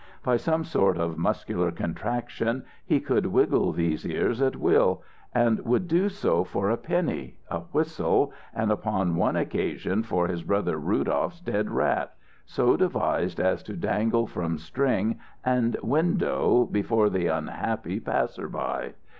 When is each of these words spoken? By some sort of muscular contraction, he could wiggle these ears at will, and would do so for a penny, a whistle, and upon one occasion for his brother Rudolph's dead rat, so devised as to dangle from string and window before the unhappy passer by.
By 0.23 0.35
some 0.35 0.63
sort 0.63 0.97
of 0.97 1.19
muscular 1.19 1.69
contraction, 1.71 2.63
he 2.83 2.99
could 2.99 3.27
wiggle 3.27 3.71
these 3.71 4.03
ears 4.03 4.41
at 4.41 4.55
will, 4.55 5.03
and 5.31 5.59
would 5.63 5.87
do 5.87 6.09
so 6.09 6.43
for 6.43 6.71
a 6.71 6.77
penny, 6.77 7.37
a 7.51 7.59
whistle, 7.59 8.33
and 8.51 8.71
upon 8.71 9.15
one 9.15 9.35
occasion 9.35 10.01
for 10.01 10.27
his 10.27 10.41
brother 10.41 10.79
Rudolph's 10.79 11.39
dead 11.39 11.69
rat, 11.69 12.15
so 12.47 12.75
devised 12.75 13.39
as 13.39 13.61
to 13.61 13.73
dangle 13.77 14.25
from 14.25 14.57
string 14.57 15.19
and 15.45 15.77
window 15.83 16.65
before 16.65 17.11
the 17.11 17.27
unhappy 17.27 17.99
passer 17.99 18.49
by. 18.49 18.95